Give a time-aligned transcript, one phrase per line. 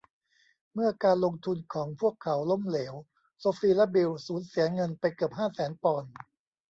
[0.73, 2.93] เมื่อการลงทุนของพวกเขาล้มเหลว
[3.41, 6.11] โซฟีและบิล สูญเสียเงินไปเกือบห้าแสนปอนด์